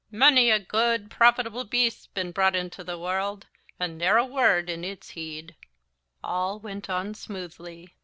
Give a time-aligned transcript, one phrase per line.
[0.09, 3.45] Mony a guid profitable beast's been brought into the warld
[3.79, 5.53] and ne'er a word in in'ts heed."
[6.23, 7.93] All went on smoothly.